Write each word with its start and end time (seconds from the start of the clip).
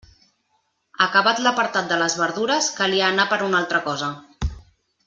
Acabat 1.05 1.41
l'apartat 1.47 1.91
de 1.93 2.01
les 2.05 2.17
verdures 2.23 2.73
calia 2.81 3.13
anar 3.15 3.29
per 3.35 3.41
una 3.51 3.63
altra 3.65 3.85
cosa. 3.91 4.15